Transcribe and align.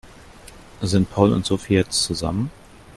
Sind 0.81 1.11
Paul 1.11 1.31
und 1.31 1.45
Sophie 1.45 1.75
jetzt 1.75 2.01
zusammen? 2.05 2.49